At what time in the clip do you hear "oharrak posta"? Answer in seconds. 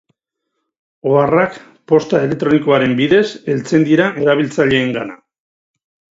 1.09-2.21